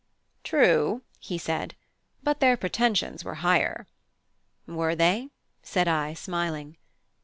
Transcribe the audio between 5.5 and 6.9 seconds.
said I, smiling.